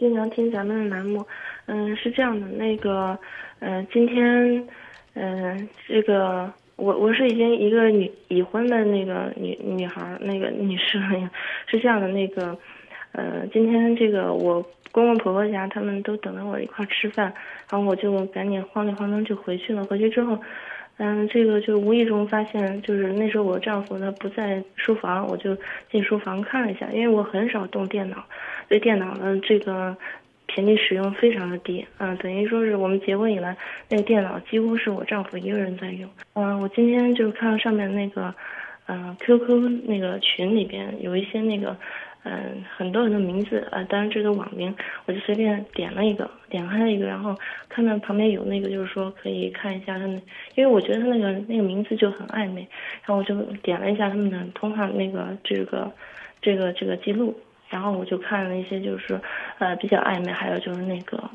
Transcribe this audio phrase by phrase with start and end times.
[0.00, 1.22] 经常听咱们的栏目，
[1.66, 3.18] 嗯，是这样的，那个，
[3.58, 4.66] 嗯，今天，
[5.12, 10.98] 嗯，这个我我是已经一个女已婚的那个女女孩，那个女士，
[11.66, 12.56] 是这样的，那个，
[13.12, 17.30] 呃，今天这个我公公婆婆家他们都等着我一块吃饭，
[17.70, 19.84] 然后我就赶紧慌里慌张就回去了。
[19.84, 20.38] 回去之后，
[21.02, 25.56] 嗯，这个就无意中发现，就是那时候我丈夫他不在书房，我就
[25.90, 28.22] 进书房看了一下，因为我很少动电脑。
[28.68, 29.96] 对电脑的这个
[30.46, 33.56] 频率使用非常的低，嗯，等于说是我们结婚以来，
[33.88, 36.06] 那个电脑几乎是我丈夫一个人在用。
[36.34, 38.34] 嗯，我今天就是看到上面那个，
[38.86, 41.74] 嗯，QQ 那个群里边有一些那个，
[42.22, 44.74] 嗯，很多很多名字，呃，当然这个网名，
[45.06, 47.34] 我就随便点了一个，点开了一个，然后
[47.68, 50.20] 看到旁边有那个就是说可以看一下他们，
[50.54, 52.60] 因为我觉得他那个那个名字就很暧昧，
[53.04, 55.90] 然后我就点了一下他们的通话那个这个
[56.42, 57.38] 这个这个记录。
[57.70, 59.20] 然后我就看了一些，就是
[59.60, 61.30] 呃比较暧昧，还有就是那个，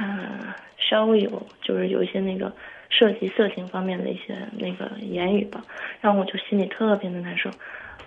[0.00, 2.52] 嗯，稍微有就是有一些那个
[2.88, 5.64] 涉及色情方面的一些那个言语吧，
[6.00, 7.48] 然后我就心里特别的难受，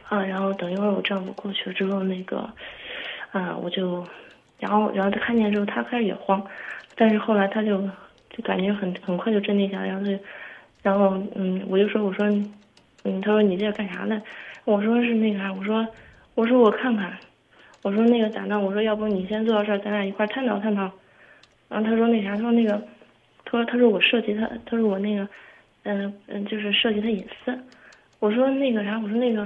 [0.09, 2.49] 啊，然后等一会儿我丈夫过去了之后，那个，
[3.31, 4.05] 啊，我就，
[4.59, 6.45] 然后然后他看见之后，他开始也慌，
[6.95, 7.81] 但是后来他就
[8.29, 10.17] 就感觉很很快就镇定下来，然后就，
[10.81, 12.25] 然后嗯，我就说我说，
[13.03, 14.21] 嗯，他说你这干啥呢？
[14.65, 15.87] 我说是那个啥，我说
[16.35, 17.17] 我说我看看。
[17.81, 18.63] 我说那个咋弄？
[18.63, 20.89] 我说要不你先做到这儿，咱俩一块儿探讨探讨。
[21.67, 22.81] 然后他说那啥，他说那个，
[23.43, 25.27] 他说他说我涉及他，他说我那个，
[25.83, 27.53] 嗯嗯，就是涉及他隐私。
[28.19, 29.45] 我说那个啥，我说那个，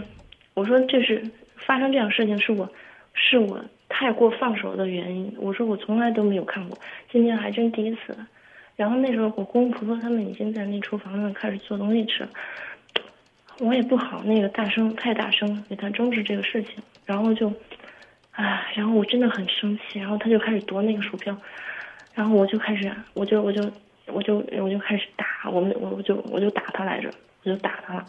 [0.58, 1.22] 我说这是
[1.55, 2.67] 发生这样事情是我，
[3.13, 5.31] 是我太过放手的原因。
[5.38, 6.75] 我说我从来都没有看过，
[7.11, 8.17] 今天还真第一次。
[8.75, 12.30] 然后那时候我公公婆婆他们已经在那厨房呢开始做东西吃了，
[13.59, 17.53] 我也不好那个大声太大声给他终止这个事情，然后就。
[18.31, 21.35] 啊，然后我真的很生气，然后他就开始夺那个鼠标，
[22.13, 23.61] 然后我就开始，我就我就
[24.08, 27.09] 我就我就开始打我们，我我就我就打他来着，
[27.44, 28.06] 我就打他了，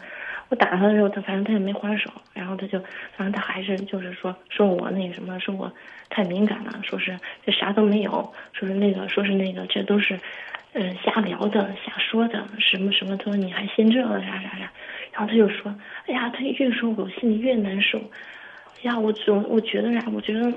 [0.49, 2.79] 我打他的时候，他反正他也没还手，然后他就，
[3.15, 5.71] 反正他还是就是说说我那什么，说我
[6.09, 10.19] 太敏感了，说是这啥都没有，说是那个说是那个这都是，
[10.73, 14.71] 嗯瞎聊的瞎说的什么什么，他说你还信这个啥啥啥，
[15.11, 15.73] 然后他就说，
[16.07, 18.01] 哎呀，他越说我心里越难受。
[18.83, 20.51] 呀，我总我觉得呀，我觉得，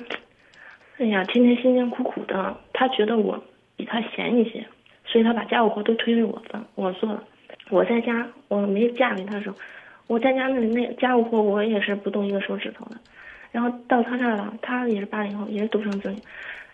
[0.99, 3.43] 哎呀，天天辛辛苦苦的，他觉得我
[3.77, 4.65] 比他闲一些，
[5.05, 7.23] 所以他把家务活都推给我的，我做了。
[7.69, 9.57] 我在家，我没嫁给他的时候，
[10.13, 12.97] 我在家那那家务活我也是不动一个手指头的。
[13.51, 16.19] 然后到他这儿了，他也是八零后，也是独生子女。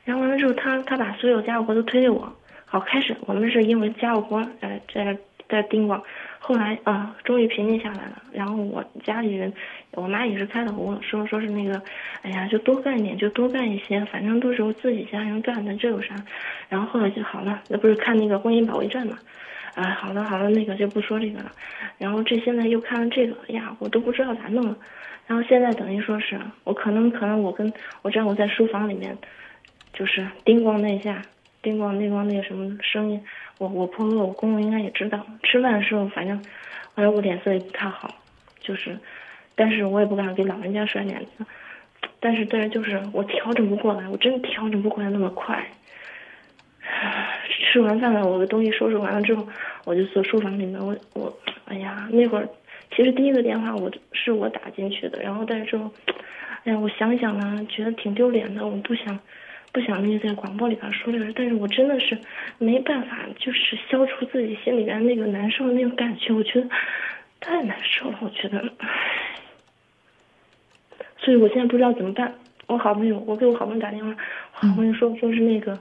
[0.04, 2.32] 然后完了之后，他他把所有家务活都推给我。
[2.64, 5.16] 好，开始我们是因为家务活在在
[5.48, 6.02] 在叮咣。
[6.40, 8.20] 后来啊，终于平静下来了。
[8.32, 9.52] 然后我家里人，
[9.92, 11.80] 我妈也是开导我说说是那个，
[12.22, 16.16] 哎呀，就多干一点，就多干一些，反正都是我自己家人干的，这有啥？
[16.68, 19.16] 然后后来就好了，那不是看那个婚姻保卫战嘛？
[19.78, 21.52] 啊，好了好了，那个就不说这个了。
[21.98, 24.76] 然后这现在又看了这个，呀，我都不知道咋弄了。
[25.28, 27.72] 然后现在等于说是我可能可能我跟
[28.02, 29.16] 我丈夫在书房里面，
[29.92, 31.22] 就是叮咣那一下，
[31.62, 33.22] 叮咣那咣那个什么声音。
[33.58, 36.36] 我我婆婆我公公应该也知道，吃饭的时候反正，
[36.96, 38.12] 反正我脸色也不太好，
[38.58, 38.98] 就是，
[39.54, 41.46] 但是我也不敢给老人家甩脸子，
[42.18, 45.64] 但是但是就是我调整不过来，我真的调整不过来那么快。
[47.78, 49.46] 吃完饭了，我的东西收拾完了之后，
[49.84, 51.32] 我就坐书房里面，我我，
[51.66, 52.48] 哎呀，那会儿
[52.90, 55.88] 其实第一个电话我是我打进去的，然后但是之后，
[56.64, 59.16] 哎呀，我想想呢，觉得挺丢脸的，我不想。
[59.70, 62.18] 不想那个在广播里边说这个，但是我真的是
[62.56, 66.66] 没办法，就是消除自己心里边那个难受的那种感觉，我觉得
[67.38, 68.64] 太难受了，我觉得，
[71.18, 72.34] 所以我现在不知道怎么办。
[72.66, 74.16] 我好朋友，我给我好朋友打电话，
[74.52, 75.78] 好朋友说说是那个，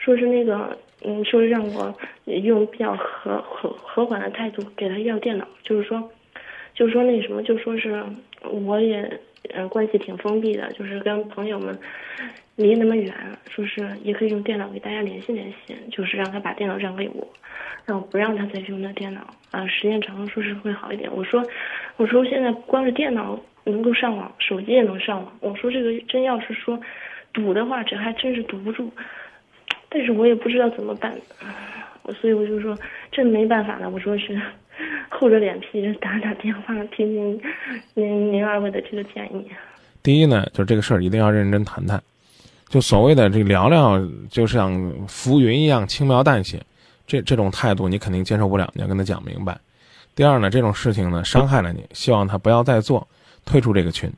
[0.00, 1.94] 说是那个，嗯，说是让我
[2.26, 6.10] 用比较和和和缓的态度给他要电脑，就是说，
[6.74, 8.02] 就是说那什么，就说是
[8.42, 9.20] 我也
[9.54, 11.78] 嗯关系挺封闭的，就是跟朋友们。
[12.56, 13.14] 离那么远，
[13.48, 17.26] 说是也可以用电脑给大家联系联系，就是让他把电脑让给我，
[17.86, 21.08] 让我不让他再用那电脑啊，时间长了说是会好一点。
[21.10, 21.42] 我说，
[21.96, 25.32] 我说现在光是电脑能够上网，手机也能上网。
[25.40, 26.78] 我说这个真要是说
[27.32, 28.90] 堵的话，这还真是堵不住。
[29.90, 31.12] 但是我也不知道怎么办，
[32.02, 32.78] 我所以我就说
[33.10, 33.90] 这没办法了。
[33.90, 34.40] 我说是
[35.08, 37.40] 厚着脸皮打打电话听听
[37.94, 39.46] 您您二位的这个建议。
[40.02, 42.00] 第一呢，就是这个事儿一定要认真谈谈。
[42.68, 44.00] 就所谓的这聊聊，
[44.30, 44.72] 就像
[45.08, 46.62] 浮云一样轻描淡写，
[47.04, 49.58] 这这种态度你肯定接受不了，你要跟他讲明白。
[50.14, 53.06] 第二呢，这种事情呢伤害了你，希望他不要再做，
[53.44, 54.08] 退出这个群。